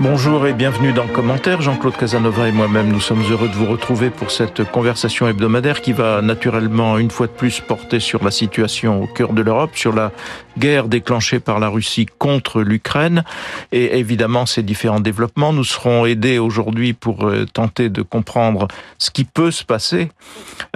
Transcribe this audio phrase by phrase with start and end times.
[0.00, 1.60] Bonjour et bienvenue dans Commentaire.
[1.60, 5.92] Jean-Claude Casanova et moi-même, nous sommes heureux de vous retrouver pour cette conversation hebdomadaire qui
[5.92, 9.92] va naturellement une fois de plus porter sur la situation au cœur de l'Europe, sur
[9.92, 10.12] la
[10.56, 13.24] guerre déclenchée par la Russie contre l'Ukraine
[13.72, 15.52] et évidemment ces différents développements.
[15.52, 18.68] Nous serons aidés aujourd'hui pour euh, tenter de comprendre
[18.98, 20.10] ce qui peut se passer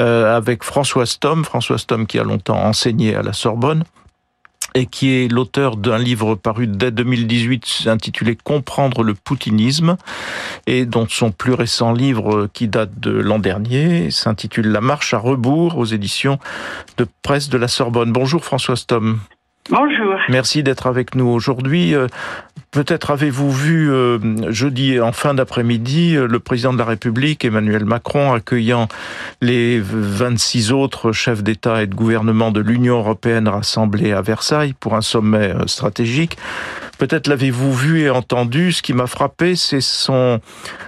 [0.00, 1.45] euh, avec François Stom.
[1.45, 3.84] François Stom qui a longtemps enseigné à la Sorbonne
[4.75, 9.96] et qui est l'auteur d'un livre paru dès 2018 intitulé Comprendre le poutinisme
[10.67, 15.18] et dont son plus récent livre qui date de l'an dernier s'intitule La marche à
[15.18, 16.39] rebours aux éditions
[16.96, 18.12] de presse de la Sorbonne.
[18.12, 19.21] Bonjour François Stom.
[19.71, 20.17] Bonjour.
[20.29, 21.95] Merci d'être avec nous aujourd'hui.
[22.75, 24.18] Euh, peut-être avez-vous vu euh,
[24.50, 28.89] jeudi en fin d'après-midi euh, le président de la République Emmanuel Macron accueillant
[29.40, 34.95] les 26 autres chefs d'État et de gouvernement de l'Union européenne rassemblés à Versailles pour
[34.95, 36.37] un sommet stratégique.
[37.03, 38.70] Peut-être l'avez-vous vu et entendu.
[38.70, 40.39] Ce qui m'a frappé, c'est son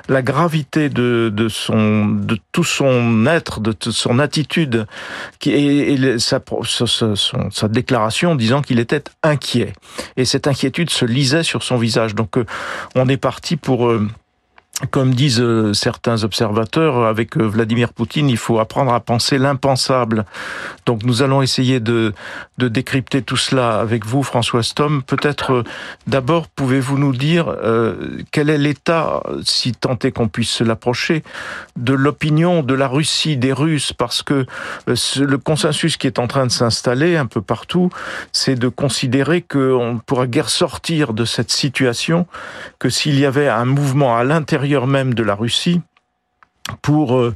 [0.09, 4.87] la gravité de, de son de tout son être, de son attitude,
[5.45, 6.39] et, sa,
[7.51, 9.73] sa, déclaration disant qu'il était inquiet.
[10.17, 12.15] Et cette inquiétude se lisait sur son visage.
[12.15, 12.47] Donc, euh,
[12.95, 14.09] on est parti pour euh,
[14.91, 20.25] comme disent euh, certains observateurs, avec euh, Vladimir Poutine, il faut apprendre à penser l'impensable.
[20.85, 22.13] Donc nous allons essayer de,
[22.59, 25.05] de décrypter tout cela avec vous, François Stom.
[25.05, 25.63] Peut-être euh,
[26.09, 27.55] d'abord, pouvez-vous nous dire
[28.33, 31.23] quel est l'état, si tant est qu'on puisse se l'approcher,
[31.77, 34.47] de l'opinion de la Russie, des Russes, parce que
[34.87, 37.91] le consensus qui est en train de s'installer un peu partout,
[38.33, 42.27] c'est de considérer qu'on ne pourra guère sortir de cette situation
[42.79, 45.81] que s'il y avait un mouvement à l'intérieur même de la Russie
[46.81, 47.35] pour euh,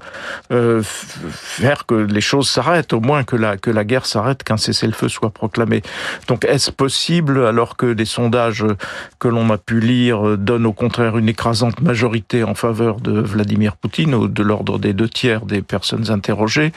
[0.53, 4.57] euh, faire que les choses s'arrêtent, au moins que la, que la guerre s'arrête, qu'un
[4.57, 5.83] cessez-le-feu soit proclamé.
[6.29, 8.65] Donc est-ce possible, alors que des sondages
[9.19, 13.77] que l'on a pu lire donnent au contraire une écrasante majorité en faveur de Vladimir
[13.77, 16.73] Poutine, ou de l'ordre des deux tiers des personnes interrogées?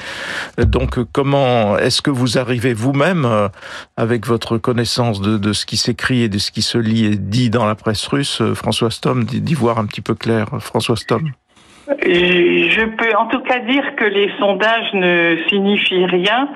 [0.58, 3.48] Donc comment est-ce que vous arrivez vous-même, euh,
[3.96, 7.16] avec votre connaissance de, de ce qui s'écrit et de ce qui se lit et
[7.16, 11.32] dit dans la presse russe, François Stom, d'y voir un petit peu clair François Stom?
[12.02, 16.50] Je peux en tout cas dire que les sondages ne signifient rien,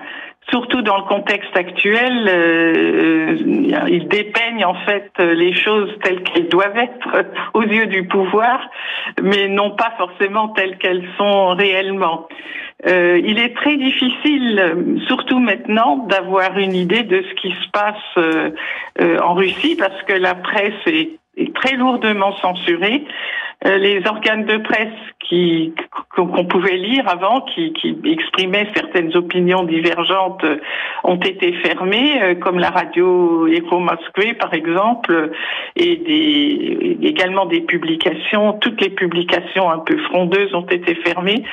[0.49, 2.27] surtout dans le contexte actuel.
[2.27, 3.35] Euh,
[3.89, 8.59] ils dépeignent en fait les choses telles qu'elles doivent être aux yeux du pouvoir,
[9.21, 12.27] mais non pas forcément telles qu'elles sont réellement.
[12.87, 17.95] Euh, il est très difficile, surtout maintenant, d'avoir une idée de ce qui se passe
[18.17, 18.51] euh,
[19.21, 21.17] en Russie parce que la presse est
[21.55, 23.03] très lourdement censurée.
[23.65, 24.93] Euh, les organes de presse
[26.15, 27.73] qu'on pouvait lire avant, qui,
[28.05, 30.57] exprimaient certaines opinions divergentes, euh,
[31.03, 35.31] ont été fermés, euh, comme la radio Echo Moskvé par exemple,
[35.75, 38.53] et également des publications.
[38.53, 41.43] Toutes les publications un peu frondeuses ont été fermées.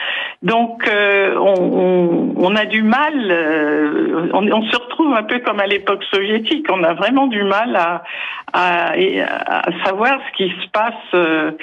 [0.43, 3.15] Donc on, a du mal.
[4.33, 6.67] On, se retrouve un peu comme à l'époque soviétique.
[6.71, 7.77] On a vraiment du mal
[8.53, 8.93] à,
[9.85, 11.55] savoir ce qui se passe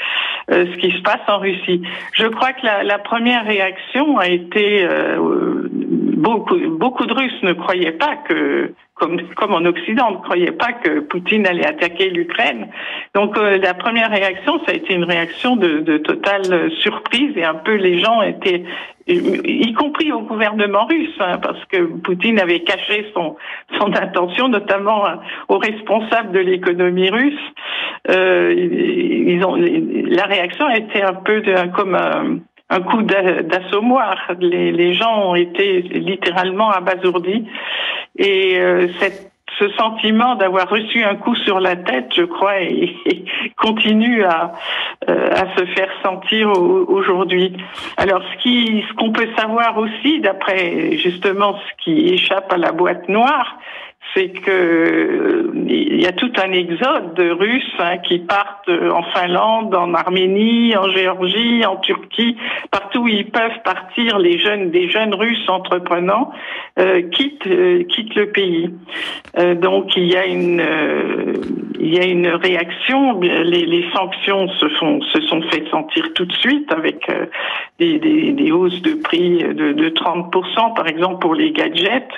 [0.50, 1.82] ce qui se passe en Russie.
[2.14, 7.54] Je crois que la, la première réaction a été euh, beaucoup, beaucoup de Russes ne
[7.54, 12.68] croyaient pas que comme, comme en Occident, ne croyaient pas que Poutine allait attaquer l'Ukraine.
[13.16, 17.44] Donc euh, la première réaction, ça a été une réaction de, de, totale surprise et
[17.44, 18.64] un peu les gens étaient,
[19.08, 23.38] y compris au gouvernement russe, hein, parce que Poutine avait caché son,
[23.80, 25.04] son intention, notamment
[25.48, 27.40] aux responsables de l'économie russe.
[28.10, 34.16] Euh, ils ont, la réaction a été un peu de, comme un, un coup d'assommoir.
[34.40, 37.48] Les, gens ont été littéralement abasourdis.
[38.18, 38.88] Et euh,
[39.58, 42.56] ce sentiment d'avoir reçu un coup sur la tête, je crois,
[43.58, 44.54] continue à,
[45.10, 47.58] euh, à se faire sentir aujourd'hui.
[47.98, 53.10] Alors, ce ce qu'on peut savoir aussi, d'après justement ce qui échappe à la boîte
[53.10, 53.58] noire,
[54.14, 59.76] c'est que il y a tout un exode de Russes hein, qui partent en Finlande,
[59.76, 62.38] en Arménie, en Géorgie, en Turquie,
[62.72, 66.32] partout où ils peuvent partir, les jeunes, des jeunes Russes entreprenants
[66.80, 68.70] euh, quittent euh, quittent le pays.
[69.38, 71.34] Euh, donc il y a une euh,
[71.80, 73.20] il y a une réaction.
[73.20, 77.26] Les, les, sanctions se font se sont fait sentir tout de suite avec euh,
[77.80, 82.12] des, des, des, hausses de prix de, de 30% par exemple pour les gadgets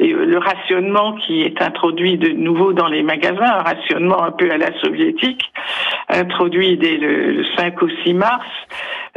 [0.00, 4.50] et le rationnement qui est introduit de nouveau dans les magasins, un rationnement un peu
[4.50, 5.52] à la soviétique,
[6.08, 8.46] introduit dès le, 5 ou 6 mars.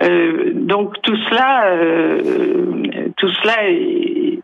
[0.01, 4.39] Euh, donc tout cela, euh, tout cela est,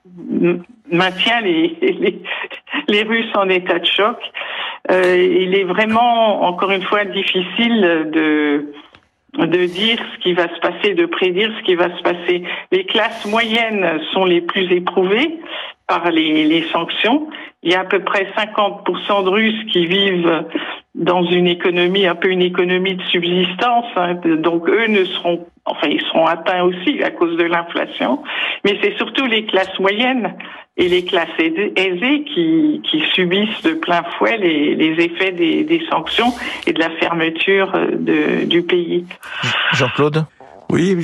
[0.92, 2.22] maintient les, les,
[2.88, 4.18] les Russes en état de choc.
[4.92, 8.74] Euh, il est vraiment, encore une fois, difficile de
[9.38, 12.44] de dire ce qui va se passer, de prédire ce qui va se passer.
[12.72, 15.40] Les classes moyennes sont les plus éprouvées
[15.88, 17.28] par les, les sanctions.
[17.64, 20.46] Il y a à peu près 50% de Russes qui vivent
[20.96, 23.86] dans une économie, un peu une économie de subsistance.
[23.96, 24.16] Hein.
[24.38, 28.24] Donc eux ne seront, enfin ils seront atteints aussi à cause de l'inflation.
[28.64, 30.36] Mais c'est surtout les classes moyennes
[30.78, 35.84] et les classes aisées qui, qui subissent de plein fouet les, les effets des, des,
[35.90, 36.34] sanctions
[36.66, 39.06] et de la fermeture de, du pays.
[39.74, 40.26] Jean-Claude?
[40.74, 40.98] Oui,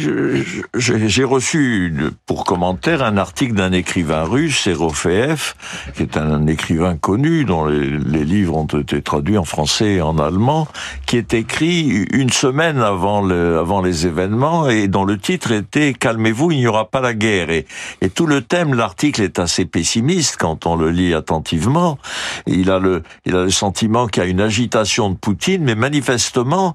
[0.73, 1.93] j'ai reçu
[2.25, 5.53] pour commentaire un article d'un écrivain russe, Serofeev,
[5.95, 10.17] qui est un écrivain connu dont les, livres ont été traduits en français et en
[10.17, 10.67] allemand,
[11.05, 15.93] qui est écrit une semaine avant, le, avant les événements et dont le titre était
[15.93, 17.51] Calmez-vous, il n'y aura pas la guerre.
[17.51, 17.67] Et,
[18.15, 21.99] tout le thème, l'article est assez pessimiste quand on le lit attentivement.
[22.47, 26.73] Il a le sentiment qu'il y a une agitation de Poutine, mais manifestement,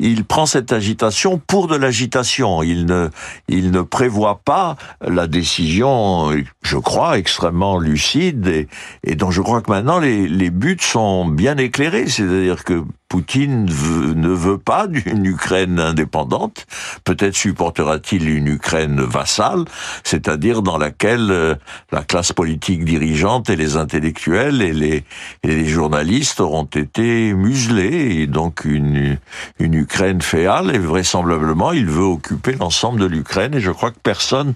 [0.00, 3.08] il prend cette agitation pour de l'agitation il ne,
[3.48, 6.30] il ne prévoit pas la décision,
[6.62, 8.68] je crois, extrêmement lucide et,
[9.04, 12.08] et dont je crois que maintenant les, les buts sont bien éclairés.
[12.08, 16.64] C'est-à-dire que Poutine ne veut pas d'une Ukraine indépendante.
[17.04, 19.66] Peut-être supportera-t-il une Ukraine vassale,
[20.02, 21.54] c'est-à-dire dans laquelle euh,
[21.90, 25.04] la classe politique dirigeante et les intellectuels et
[25.44, 29.18] les, journalistes auront été muselés, et donc une,
[29.58, 34.00] une Ukraine féale, et vraisemblablement il veut occuper l'ensemble de l'Ukraine, et je crois que
[34.02, 34.54] personne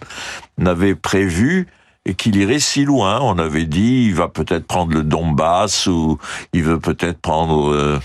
[0.56, 1.66] n'avait prévu
[2.06, 3.20] et qu'il irait si loin.
[3.20, 6.18] On avait dit, il va peut-être prendre le Donbass ou
[6.54, 7.98] il veut peut-être prendre euh,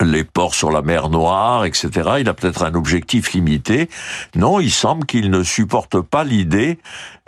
[0.00, 1.90] les ports sur la mer Noire, etc.
[2.20, 3.88] Il a peut-être un objectif limité.
[4.34, 6.78] Non, il semble qu'il ne supporte pas l'idée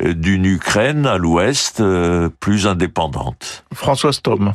[0.01, 3.65] euh, d'une Ukraine à l'ouest euh, plus indépendante.
[3.73, 4.55] François Stom.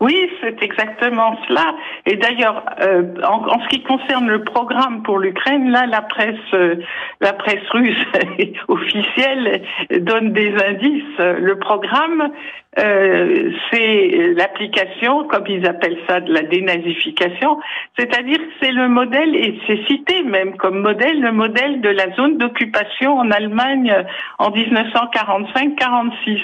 [0.00, 1.74] Oui, c'est exactement cela.
[2.04, 6.36] Et d'ailleurs, euh, en, en, ce qui concerne le programme pour l'Ukraine, là, la presse,
[6.52, 6.76] euh,
[7.22, 8.04] la presse russe
[8.68, 9.62] officielle
[10.00, 11.18] donne des indices.
[11.18, 12.30] Le programme,
[12.78, 17.58] euh, c'est l'application, comme ils appellent ça, de la dénazification.
[17.98, 22.36] C'est-à-dire c'est le modèle, et c'est cité même comme modèle, le modèle de la zone
[22.36, 23.94] d'occupation en Allemagne
[24.38, 26.42] en 1945-46.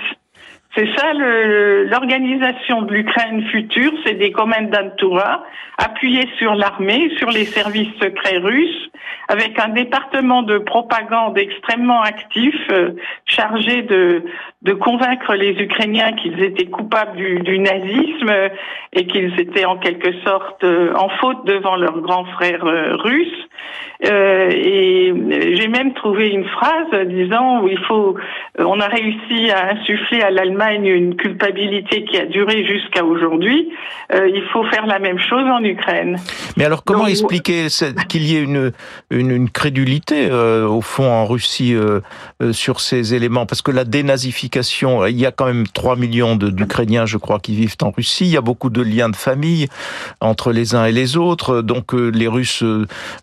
[0.75, 5.45] C'est ça l'organisation de l'Ukraine future, c'est des commandantura
[5.77, 8.91] appuyés sur l'armée, sur les services secrets russes,
[9.29, 12.93] avec un département de propagande extrêmement actif, euh,
[13.27, 14.25] chargé de,
[14.63, 18.33] de convaincre les Ukrainiens qu'ils étaient coupables du, du nazisme
[18.93, 23.49] et qu'ils étaient en quelque sorte euh, en faute devant leurs grands frères euh, russes.
[24.03, 25.13] et
[25.57, 28.17] j'ai même trouvé une phrase disant où il faut,
[28.59, 33.71] on a réussi à insuffler à l'Allemagne une culpabilité qui a duré jusqu'à aujourd'hui,
[34.13, 36.17] euh, il faut faire la même chose en Ukraine.
[36.57, 37.67] Mais alors comment expliquer
[38.09, 38.73] qu'il y ait une,
[39.11, 42.01] une, crédulité euh, au fond en Russie euh,
[42.53, 43.47] sur ces éléments?
[43.47, 47.55] Parce que la dénazification, il y a quand même 3 millions d'Ukrainiens, je crois, qui
[47.55, 48.25] vivent en Russie.
[48.25, 49.69] Il y a beaucoup de liens de famille
[50.21, 51.63] entre les uns et les autres.
[51.63, 52.65] Donc les Russes,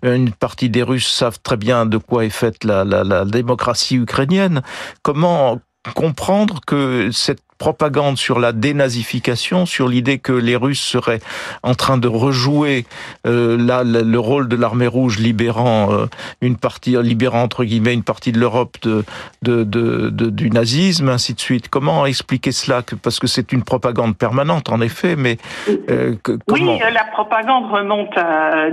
[0.04, 4.62] une partie des Russes savent très bien de quoi est faite la démocratie ukrainienne.
[5.02, 5.60] Comment
[5.96, 11.20] comprendre que cette propagande sur la dénazification, sur l'idée que les Russes seraient
[11.62, 12.86] en train de rejouer
[13.28, 16.06] euh, le rôle de l'armée rouge libérant euh,
[16.42, 19.04] une partie, libérant entre guillemets une partie de l'Europe de,
[19.44, 21.70] de, de, du nazisme, ainsi de suite.
[21.70, 22.82] Comment expliquer cela?
[23.04, 25.38] Parce que c'est une propagande permanente, en effet, mais
[25.90, 26.74] euh, comment?
[26.74, 28.70] Oui, la propagande remonte à,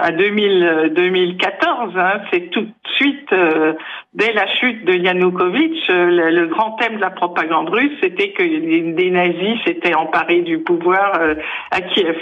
[0.00, 1.92] à 2000, 2014.
[1.96, 3.72] Hein, c'est tout de suite, euh,
[4.14, 8.42] dès la chute de Yanukovych, le, le grand thème de la propagande russe, c'était que
[8.92, 11.34] des nazis s'étaient emparés du pouvoir euh,
[11.70, 12.16] à Kiev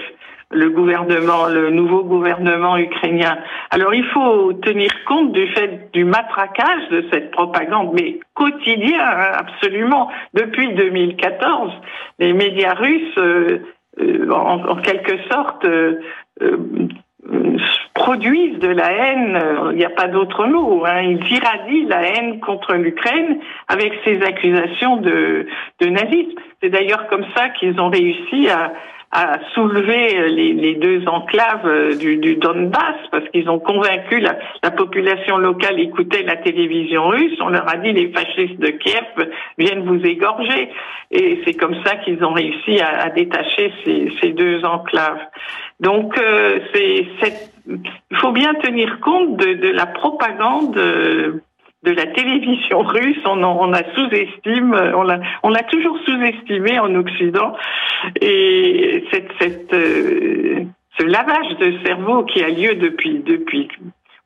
[0.52, 3.36] le gouvernement, le nouveau gouvernement ukrainien.
[3.70, 9.32] Alors il faut tenir compte du fait du matraquage de cette propagande, mais quotidien hein,
[9.38, 10.08] absolument.
[10.34, 11.72] Depuis 2014,
[12.20, 13.58] les médias russes, euh,
[14.00, 15.66] euh, en, quelque sorte,
[17.94, 19.38] produisent de la haine,
[19.72, 24.22] il n'y a pas d'autre mot, hein, ils irradient la haine contre l'Ukraine avec ces
[24.22, 25.46] accusations de,
[25.80, 26.38] de nazisme.
[26.62, 28.72] C'est d'ailleurs comme ça qu'ils ont réussi à,
[29.54, 36.22] soulever les, deux enclaves du, Donbass parce qu'ils ont convaincu la, la, population locale écoutait
[36.22, 37.38] la télévision russe.
[37.40, 40.70] On leur a dit les fascistes de Kiev viennent vous égorger
[41.10, 45.20] et c'est comme ça qu'ils ont réussi à, détacher ces, deux enclaves.
[45.80, 47.06] Donc euh, c'est
[47.68, 50.76] il faut bien tenir compte de, de la propagande.
[50.76, 51.42] Euh,
[51.82, 53.20] de la télévision russe.
[53.24, 57.56] On, on a sous-estime, on l'a, on l'a toujours sous-estimé en Occident.
[58.20, 60.64] Et cette, cette, euh,
[60.98, 63.68] ce lavage de cerveau qui a lieu depuis, depuis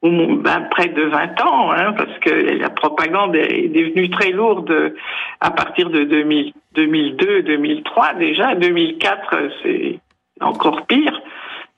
[0.03, 4.95] ben, près de 20 ans, hein, parce que la propagande est devenue très lourde
[5.41, 8.55] à partir de 2000, 2002, 2003 déjà.
[8.55, 9.99] 2004, c'est
[10.41, 11.21] encore pire.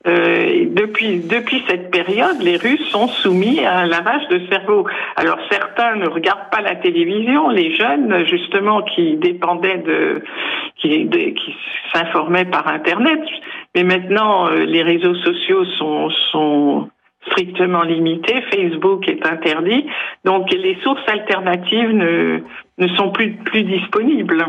[0.05, 4.85] Euh, depuis, depuis cette période, les Russes sont soumis à un lavage de cerveau.
[5.15, 10.21] Alors certains ne regardent pas la télévision, les jeunes justement qui dépendaient de,
[10.77, 11.09] qui,
[11.93, 13.21] s'informaient par Internet.
[13.75, 16.89] Mais maintenant, euh, les réseaux sociaux sont, sont
[17.27, 18.41] strictement limités.
[18.53, 19.85] Facebook est interdit,
[20.25, 22.39] donc les sources alternatives ne,
[22.77, 24.45] ne sont plus, plus disponibles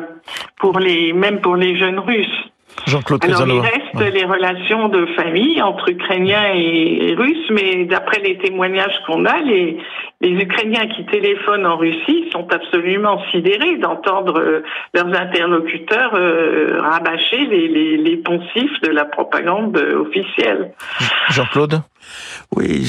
[0.59, 2.51] pour les, même pour les jeunes Russes.
[2.87, 8.39] Jean-Claude Alors, il reste les relations de famille entre Ukrainiens et, Russes, mais d'après les
[8.39, 9.79] témoignages qu'on a, les,
[10.21, 14.63] les Ukrainiens qui téléphonent en Russie sont absolument sidérés d'entendre euh,
[14.93, 20.73] leurs interlocuteurs euh, rabâcher les, les, les poncifs de la propagande officielle.
[21.31, 21.81] Jean-Claude
[22.57, 22.85] Oui,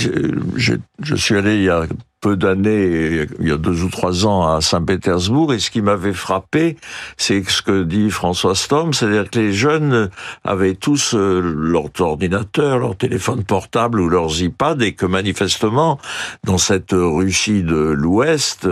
[0.55, 1.85] je, suis allé il y a
[2.21, 6.13] peu d'années, il y a deux ou trois ans, à Saint-Pétersbourg, et ce qui m'avait
[6.13, 6.75] frappé,
[7.17, 10.09] c'est ce que dit François Stom, c'est-à-dire que les jeunes
[10.43, 15.99] avaient tous euh, leur ordinateur, leur téléphone portable ou leurs iPads, et que manifestement,
[16.43, 18.67] dans cette Russie de l'Ouest,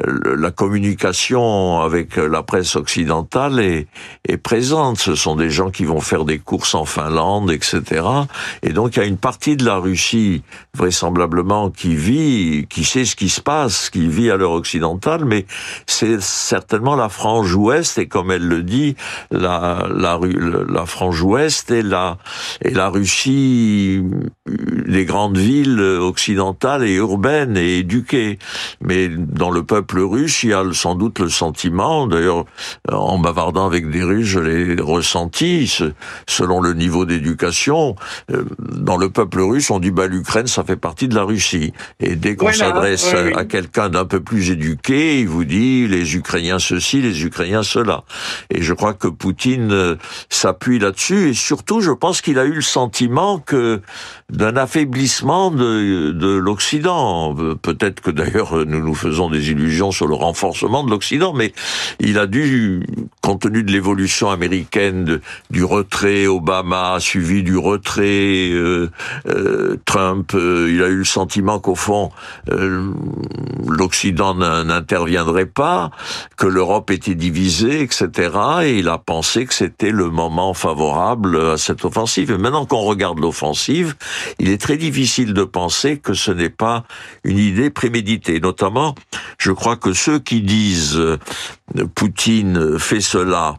[0.00, 3.86] la communication avec la presse occidentale est,
[4.26, 4.98] est présente.
[4.98, 8.06] Ce sont des gens qui vont faire des courses en Finlande, etc.
[8.62, 10.42] Et donc il y a une partie de la Russie,
[10.76, 15.46] vraisemblablement, qui vit, qui ce qui se passe, qui vit à l'heure occidentale, mais
[15.86, 18.96] c'est certainement la frange ouest, et comme elle le dit,
[19.30, 20.18] la, la,
[20.68, 22.18] la frange ouest et la,
[22.62, 24.02] et la Russie,
[24.46, 28.38] les grandes villes occidentales et urbaines et éduquées.
[28.80, 32.44] Mais dans le peuple russe, il y a sans doute le sentiment, d'ailleurs,
[32.90, 35.72] en bavardant avec des Russes, je l'ai ressenti,
[36.28, 37.96] selon le niveau d'éducation,
[38.30, 41.72] euh, dans le peuple russe, on dit, bah, l'Ukraine, ça fait partie de la Russie.
[42.00, 47.00] Et dès qu'on à quelqu'un d'un peu plus éduqué, il vous dit les Ukrainiens ceci,
[47.00, 48.04] les Ukrainiens cela.
[48.50, 49.96] Et je crois que Poutine euh,
[50.28, 53.80] s'appuie là-dessus et surtout, je pense qu'il a eu le sentiment que
[54.30, 57.34] d'un affaiblissement de, de l'Occident.
[57.62, 61.52] Peut-être que d'ailleurs nous nous faisons des illusions sur le renforcement de l'Occident, mais
[62.00, 62.82] il a dû,
[63.20, 68.90] compte tenu de l'évolution américaine, du retrait Obama suivi du retrait euh,
[69.28, 72.10] euh, Trump, il a eu le sentiment qu'au fond
[73.66, 75.90] l'Occident n'interviendrait pas,
[76.36, 78.30] que l'Europe était divisée, etc.
[78.62, 82.30] Et il a pensé que c'était le moment favorable à cette offensive.
[82.30, 83.94] Et maintenant qu'on regarde l'offensive,
[84.38, 86.84] il est très difficile de penser que ce n'est pas
[87.24, 88.40] une idée préméditée.
[88.40, 88.94] Notamment,
[89.38, 91.18] je crois que ceux qui disent euh,
[91.94, 93.56] Poutine fait cela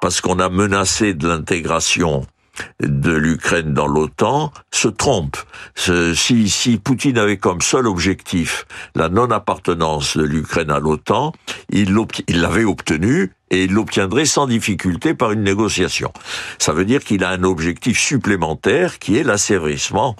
[0.00, 2.26] parce qu'on a menacé de l'intégration
[2.80, 5.36] de l'Ukraine dans l'OTAN se trompe.
[5.76, 11.32] Si, si Poutine avait comme seul objectif la non-appartenance de l'Ukraine à l'OTAN,
[11.70, 11.94] il
[12.28, 16.12] l'avait obtenu et il l'obtiendrait sans difficulté par une négociation.
[16.58, 20.16] Ça veut dire qu'il a un objectif supplémentaire qui est l'asservissement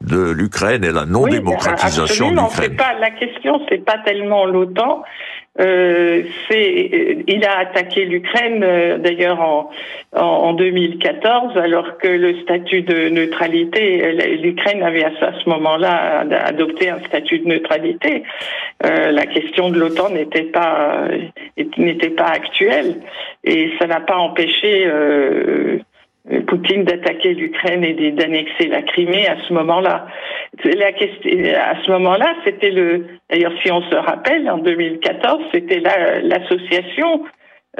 [0.00, 2.76] de l'Ukraine et la non-démocratisation de l'Ukraine.
[3.00, 5.04] La question, c'est pas tellement l'OTAN,
[5.60, 9.70] euh, euh, il a attaqué l'Ukraine euh, d'ailleurs en,
[10.16, 17.00] en, 2014, alors que le statut de neutralité, l'Ukraine avait à ce moment-là adopté un
[17.00, 18.22] statut de neutralité.
[18.82, 21.04] la question de l'OTAN n'était pas
[21.76, 22.96] n'était pas actuelle
[23.44, 24.86] et ça n'a pas empêché
[26.46, 30.06] Poutine d'attaquer l'Ukraine et d'annexer la Crimée à ce moment-là.
[30.62, 33.06] Question, à ce moment-là, c'était le.
[33.28, 37.24] D'ailleurs, si on se rappelle, en 2014, c'était l'association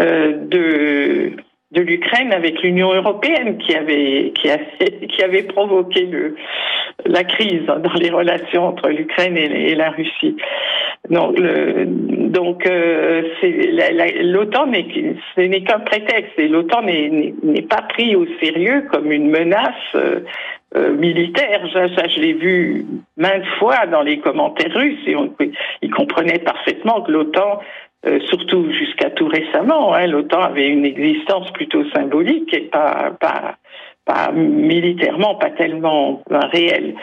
[0.00, 1.36] euh, de
[1.72, 4.48] de l'Ukraine avec l'Union européenne qui avait qui,
[5.08, 6.36] qui avait provoqué le,
[7.06, 10.36] la crise dans les relations entre l'Ukraine et, la Russie.
[11.10, 11.86] Donc, le,
[12.32, 13.22] donc euh,
[14.22, 14.72] l'OTAN
[15.36, 20.20] ce n'est qu'un prétexte et l'OTAN n'est pas pris au sérieux comme une menace euh,
[20.74, 21.60] euh, militaire.
[21.72, 22.86] Ça, ça je l'ai vu
[23.18, 25.30] maintes fois dans les commentaires russes et on,
[25.82, 27.60] ils comprenaient parfaitement que l'OTAN
[28.04, 33.56] euh, surtout jusqu'à tout récemment, hein, l'OTAN avait une existence plutôt symbolique et pas, pas,
[34.04, 36.94] pas militairement, pas tellement réelle.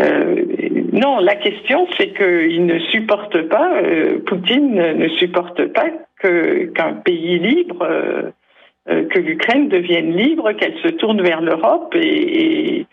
[0.00, 0.44] Euh,
[0.92, 5.86] non, la question c'est qu'il ne supporte pas, euh, Poutine ne supporte pas
[6.20, 7.86] qu'un pays libre,
[8.88, 12.86] euh, que l'Ukraine devienne libre, qu'elle se tourne vers l'Europe et,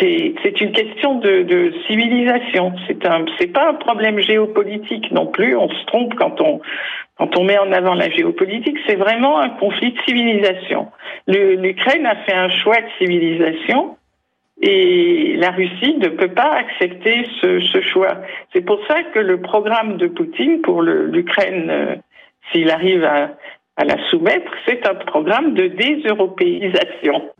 [0.00, 2.72] c'est une question de, de civilisation.
[2.86, 5.56] C'est un, c'est pas un problème géopolitique non plus.
[5.56, 6.60] On se trompe quand on
[7.18, 8.78] quand on met en avant la géopolitique.
[8.86, 10.88] C'est vraiment un conflit de civilisation.
[11.26, 13.96] L'Ukraine a fait un choix de civilisation
[14.60, 18.18] et la Russie ne peut pas accepter ce, choix.
[18.52, 21.96] C'est pour ça que le programme de Poutine pour l'Ukraine, euh,
[22.50, 23.30] s'il arrive à,
[23.76, 27.30] à la soumettre, c'est un programme de déseuropéisation.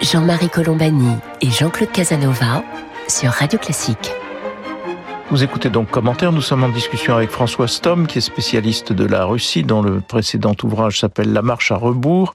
[0.00, 2.64] Jean-Marie Colombani et Jean-Claude Casanova
[3.06, 4.10] sur Radio Classique.
[5.32, 6.30] Vous écoutez donc Commentaire.
[6.30, 10.02] Nous sommes en discussion avec François Stom, qui est spécialiste de la Russie, dont le
[10.02, 12.34] précédent ouvrage s'appelle La marche à rebours,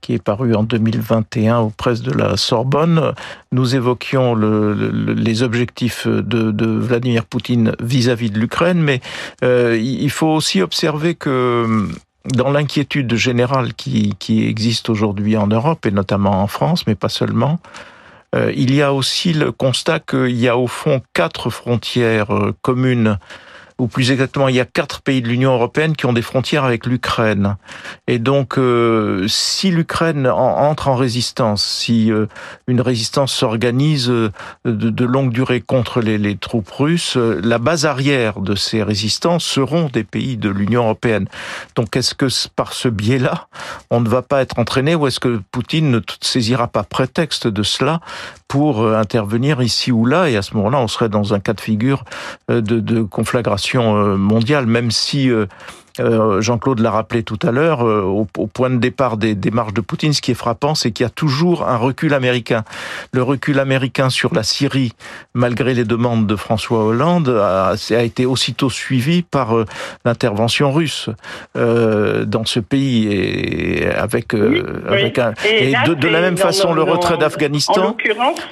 [0.00, 3.14] qui est paru en 2021 aux presses de la Sorbonne.
[3.50, 9.00] Nous évoquions le, le, les objectifs de, Vladimir Poutine vis-à-vis -vis de l'Ukraine, mais
[9.42, 11.88] euh, il faut aussi observer que
[12.32, 17.58] dans l'inquiétude générale qui, existe aujourd'hui en Europe et notamment en France, mais pas seulement,
[18.34, 23.18] il y a aussi le constat qu'il y a au fond quatre frontières euh, communes
[23.78, 26.64] ou plus exactement, il y a quatre pays de l'Union européenne qui ont des frontières
[26.64, 27.56] avec l'Ukraine.
[28.06, 32.26] Et donc, euh, si l'Ukraine entre en résistance, si euh,
[32.68, 34.32] une résistance s'organise euh,
[34.64, 39.90] de, longue durée contre les, troupes russes, euh, la base arrière de ces résistances seront
[39.92, 41.28] des pays de l'Union européenne.
[41.74, 43.48] Donc, est-ce que par ce biais-là,
[43.90, 47.62] on ne va pas être entraîné ou est-ce que Poutine ne saisira pas prétexte de
[47.62, 48.00] cela
[48.48, 50.30] pour intervenir ici ou là?
[50.30, 52.04] Et à ce moment-là, on serait dans un cas de figure
[52.48, 55.30] de conflagration euh, mondiale, même si
[56.00, 59.34] euh, euh, Jean-Claude l'a rappelé tout à l'heure, euh, au, au, point de départ des
[59.34, 62.64] démarches de Poutine, ce qui est frappant, c'est qu'il y a toujours un recul américain.
[63.12, 64.92] Le recul américain sur la Syrie,
[65.34, 69.64] malgré les demandes de François Hollande, a, a été aussitôt suivi par euh,
[70.04, 71.10] l'intervention russe
[71.56, 75.22] euh, dans ce pays et avec, oui, avec oui.
[75.22, 77.96] un et, et là, de, de, la même façon le retrait d'Afghanistan.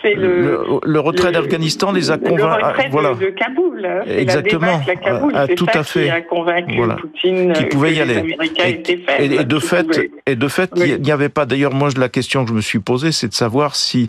[0.04, 2.86] le, le, le, retrait d'Afghanistan les a convaincus.
[2.90, 3.14] Voilà.
[3.14, 3.86] De, de Kaboul.
[3.86, 4.02] Hein.
[4.06, 4.82] Exactement.
[4.86, 5.32] La Kaboul.
[5.34, 6.04] Ah, tout à fait.
[6.04, 6.94] Qui a convaincu voilà.
[6.96, 8.36] Poutine qui pouvait y aller.
[8.58, 8.82] Et,
[9.20, 11.46] et, et, de fait, et de fait, il n'y avait pas.
[11.46, 14.08] D'ailleurs, moi, la question que je me suis posée, c'est de savoir si,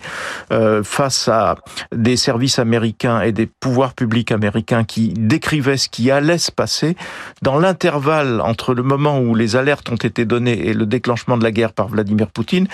[0.51, 1.55] euh, face à
[1.93, 6.95] des services américains et des pouvoirs publics américains qui décrivaient ce qui allait se passer,
[7.41, 11.43] dans l'intervalle entre le moment où les alertes ont été données et le déclenchement de
[11.43, 12.67] la guerre par Vladimir Poutine,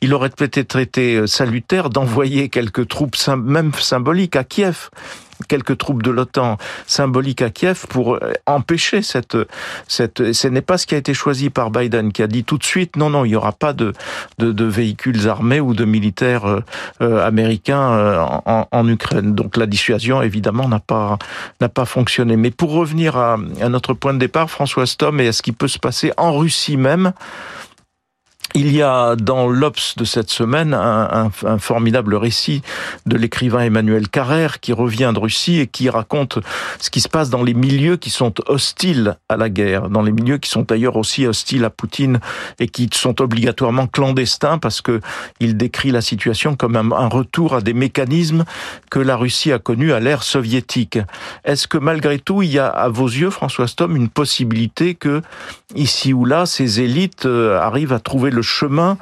[0.00, 4.90] il aurait peut-être été euh, salutaire d'envoyer quelques troupes, même symboliques, à Kiev
[5.48, 9.36] quelques troupes de l'OTAN symboliques à Kiev pour euh, empêcher cette,
[9.88, 12.58] cette, ce n'est pas ce qui a été choisi par Biden qui a dit tout
[12.58, 13.92] de suite non, non, il n'y aura pas de,
[14.38, 16.64] de, de, véhicules armés ou de militaires euh,
[17.00, 19.34] euh américains euh, en, en, Ukraine.
[19.34, 21.18] Donc la dissuasion, évidemment, n'a pas,
[21.60, 22.36] n'a pas fonctionné.
[22.36, 25.52] Mais pour revenir à, à notre point de départ, François Stom, et à ce qui
[25.52, 27.12] peut se passer en Russie même,
[28.56, 32.62] il y a dans l'Obs de cette semaine un, formidable récit
[33.04, 36.38] de l'écrivain Emmanuel Carrère qui revient de Russie et qui raconte
[36.80, 40.10] ce qui se passe dans les milieux qui sont hostiles à la guerre, dans les
[40.10, 42.18] milieux qui sont d'ailleurs aussi hostiles à Poutine
[42.58, 45.02] et qui sont obligatoirement clandestins parce que
[45.38, 48.46] il décrit la situation comme un, un retour à des mécanismes
[48.90, 50.98] que la Russie a connus à l'ère soviétique.
[51.44, 55.20] Est-ce que malgré tout, il y a à vos yeux, François Stom, une possibilité que
[55.74, 58.96] ici ou là, ces élites euh, arrivent à trouver le chemin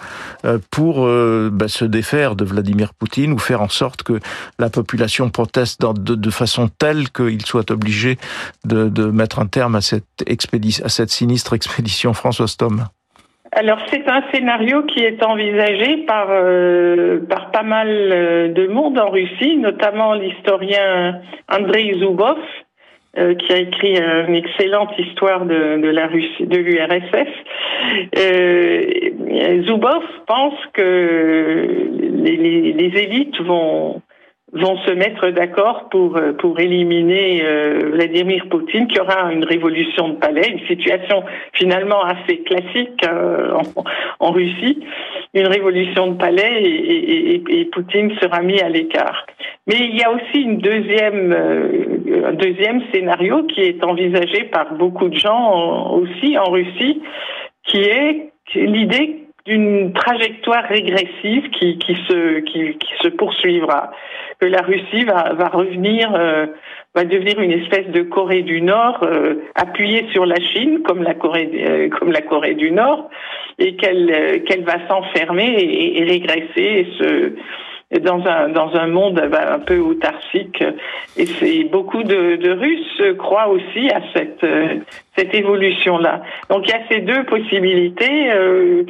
[0.45, 4.19] euh, pour euh, bah, se défaire de Vladimir Poutine ou faire en sorte que
[4.59, 8.17] la population proteste de, façon telle qu'il soit obligé
[8.65, 12.87] de, de, mettre un terme à cette, expédition, à cette sinistre expédition François Stom.
[13.53, 17.89] Alors c'est un scénario qui est envisagé par euh, par pas mal
[18.53, 22.39] de monde en Russie, notamment l'historien Andrei Zubov,
[23.17, 27.29] euh, qui a écrit une excellente histoire de, de la Russie, de l'URSS.
[28.19, 31.89] Euh, Zubov pense que
[32.25, 34.03] les, les, élites vont
[34.55, 40.15] vont se mettre d'accord pour pour éliminer euh, Vladimir Poutine, qui aura une révolution de
[40.15, 43.85] palais, une situation finalement assez classique euh, en,
[44.21, 44.81] en, Russie,
[45.35, 49.27] une révolution de palais et, et, et Poutine sera mis à l'écart.
[49.67, 54.75] Mais il y a aussi une deuxième, euh, un deuxième scénario qui est envisagé par
[54.75, 57.03] beaucoup de gens aussi en Russie,
[57.65, 63.93] qui est l'idée d'une trajectoire régressive qui, qui, se, qui, qui, se poursuivra,
[64.41, 66.47] que la Russie va, va revenir, euh,
[66.95, 71.13] va devenir une espèce de Corée du Nord euh, appuyée sur la Chine comme la
[71.13, 73.11] Corée, euh, comme la Corée du Nord,
[73.59, 77.35] et qu'elle euh, qu'elle va s'enfermer et, et, régresser et se
[78.01, 80.63] dans un dans un monde un peu autarcique
[81.17, 84.47] et c'est beaucoup de, Russes croient aussi à cette
[85.17, 88.85] cette évolution là donc il y a ces deux possibilités euh,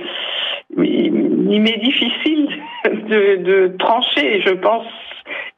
[0.76, 2.48] il m'est difficile
[2.84, 4.42] de, trancher.
[4.44, 4.86] Je pense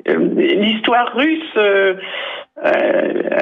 [0.06, 1.94] l'histoire russe euh,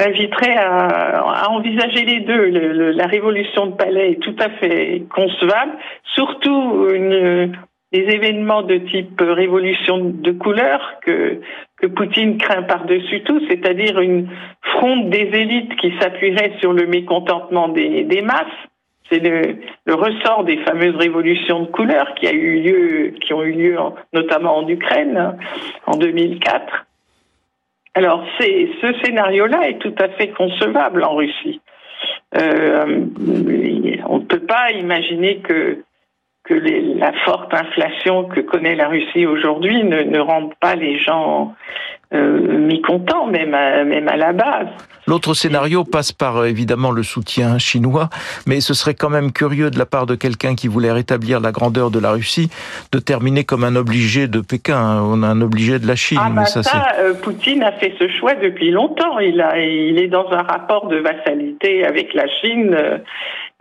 [0.07, 2.47] inviterait à, envisager les deux.
[2.93, 5.73] La révolution de Palais est tout à fait concevable,
[6.15, 7.53] surtout une,
[7.95, 11.41] des événements de type révolution de couleur que,
[11.81, 14.29] que Poutine craint par-dessus tout, c'est-à-dire une
[14.63, 18.59] fronde des élites qui s'appuierait sur le mécontentement des, masses.
[19.09, 23.53] C'est le, ressort des fameuses révolutions de couleur qui a eu lieu, qui ont eu
[23.53, 23.79] lieu
[24.13, 25.39] notamment en Ukraine
[25.87, 26.87] en 2004.
[27.95, 31.61] Alors, ce scénario-là est tout à fait concevable en Russie.
[32.37, 33.05] Euh,
[34.09, 35.85] on ne peut pas imaginer que,
[36.45, 40.99] que les, la forte inflation que connaît la Russie aujourd'hui ne, ne rende pas les
[40.99, 41.55] gens
[42.13, 44.69] euh, mécontents, même à, même à la base.
[45.07, 48.11] L'autre scénario passe par euh, évidemment le soutien chinois,
[48.47, 51.51] mais ce serait quand même curieux de la part de quelqu'un qui voulait rétablir la
[51.51, 52.51] grandeur de la Russie
[52.93, 55.03] de terminer comme un obligé de Pékin, hein.
[55.03, 56.19] on a un obligé de la Chine.
[56.23, 59.19] Ah bah ça, ça euh, Poutine a fait ce choix depuis longtemps.
[59.19, 62.77] Il, a, il est dans un rapport de vassalité avec la Chine.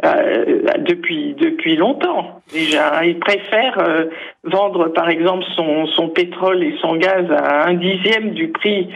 [0.03, 3.05] Euh, euh depuis depuis longtemps déjà.
[3.05, 4.05] Il préfère euh,
[4.43, 8.89] vendre par exemple son, son pétrole et son gaz à un dixième du prix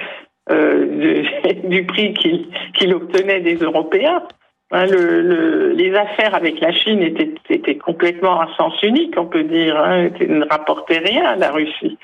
[0.51, 1.23] euh,
[1.63, 4.23] du prix qu'il qu'il obtenait des Européens.
[4.71, 9.25] Hein, le, le, les affaires avec la Chine étaient, étaient complètement à sens unique, on
[9.25, 9.77] peut dire.
[9.77, 11.97] Hein, ne rapportaient rien à la Russie,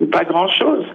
[0.00, 0.86] ou pas grand-chose.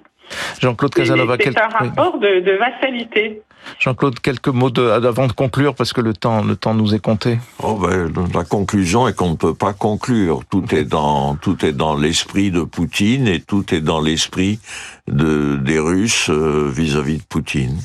[0.62, 3.42] Jean-Claude Casanova, c'est un rapport de, de vassalité.
[3.80, 7.00] Jean-Claude, quelques mots de, avant de conclure, parce que le temps, le temps nous est
[7.00, 7.38] compté.
[7.64, 10.42] Oh ben, la conclusion est qu'on ne peut pas conclure.
[10.50, 14.60] Tout est dans, tout est dans l'esprit de Poutine et tout est dans l'esprit
[15.08, 17.78] de, des Russes euh, vis-à-vis -vis de Poutine.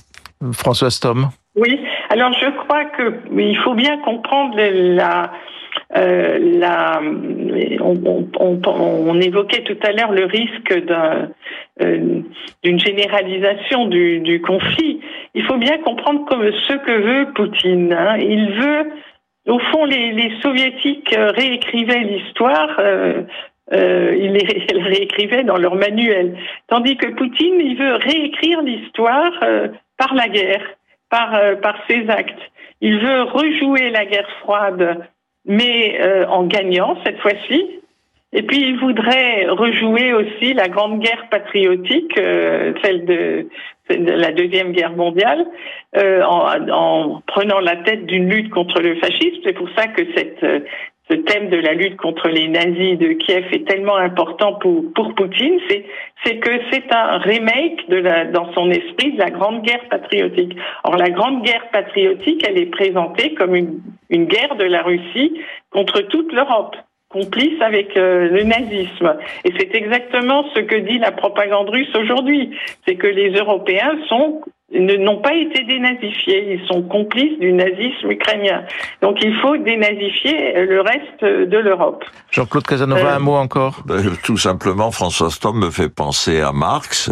[0.52, 1.30] François Stom.
[1.56, 5.32] Oui, alors je crois que il faut bien comprendre la,
[5.96, 7.00] euh, la,
[7.82, 10.72] on, on, on, évoquait tout à l'heure le risque
[11.80, 12.22] euh,
[12.62, 15.00] d'une généralisation du, conflit.
[15.34, 17.92] Il faut bien comprendre comme ce que veut Poutine.
[17.92, 18.16] Hein.
[18.18, 18.90] Il veut,
[19.48, 22.76] au fond, les, soviétiques réécrivaient l'histoire.
[22.78, 23.22] Euh,
[23.72, 26.36] euh, ils les réécrivaient dans leur manuel.
[26.68, 30.64] Tandis que Poutine, il veut réécrire l'histoire euh, par la guerre,
[31.08, 31.54] par, euh,
[31.88, 32.40] ses actes.
[32.80, 35.06] Il veut rejouer la guerre froide
[35.44, 37.79] mais euh, en gagnant cette fois-ci.
[38.32, 43.48] Et puis il voudrait rejouer aussi la grande guerre patriotique, euh, celle de,
[43.90, 45.44] de, la deuxième guerre mondiale,
[45.96, 49.40] euh, en, en, prenant la tête d'une lutte contre le fascisme.
[49.44, 50.44] C'est pour ça que cette
[51.10, 55.12] ce thème de la lutte contre les nazis de Kiev est tellement important pour, pour
[55.14, 59.88] Poutine, c'est, que c'est un remake de la, dans son esprit de la Grande Guerre
[59.90, 60.56] patriotique.
[60.84, 65.40] Or, la Grande Guerre patriotique, elle est présentée comme une, une guerre de la Russie
[65.70, 66.76] contre toute l'Europe
[67.10, 69.16] complice avec euh, le nazisme.
[69.44, 72.56] Et c'est exactement ce que dit la propagande russe aujourd'hui.
[72.86, 74.40] C'est que les Européens sont
[74.72, 76.54] n'ont pas été dénazifiés.
[76.54, 78.62] Ils sont complices du nazisme ukrainien.
[79.02, 82.04] Donc il faut dénazifier le reste de l'Europe.
[82.30, 83.82] Jean-Claude Casanova, euh, un mot encore?
[83.84, 87.10] Ben, Tout simplement, François Stom me fait penser à Marx.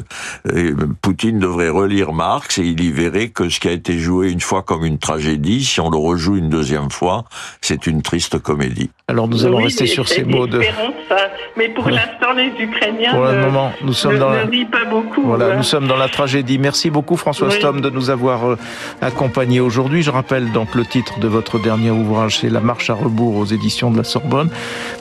[0.55, 0.71] Et
[1.03, 4.41] Poutine devrait relire Marx et il y verrait que ce qui a été joué une
[4.41, 7.25] fois comme une tragédie, si on le rejoue une deuxième fois,
[7.61, 8.91] c'est une triste comédie.
[9.11, 10.61] Alors nous allons rester sur ces mots de...
[11.09, 11.16] Ça.
[11.57, 14.85] Mais pour l'instant, les Ukrainiens pour le moment, nous sommes ne, dans ne rient pas
[14.85, 15.23] beaucoup.
[15.23, 16.59] Voilà, nous sommes dans la tragédie.
[16.59, 18.59] Merci beaucoup François Stom de nous avoir euh,
[19.01, 20.03] accompagnés aujourd'hui.
[20.03, 23.47] Je rappelle donc le titre de votre dernier ouvrage, c'est La marche à rebours aux
[23.47, 24.51] éditions de la Sorbonne.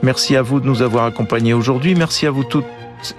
[0.04, 1.93] Merci à vous de nous avoir accompagnés aujourd'hui.
[1.93, 2.65] Merci à vous toutes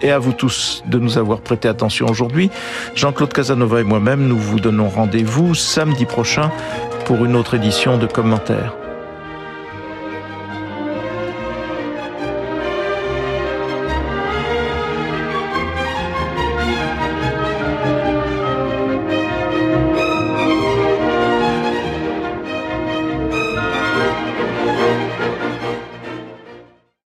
[0.01, 2.51] et à vous tous de nous avoir prêté attention aujourd'hui.
[2.95, 6.51] Jean-Claude Casanova et moi-même, nous vous donnons rendez-vous samedi prochain
[7.05, 8.73] pour une autre édition de commentaires.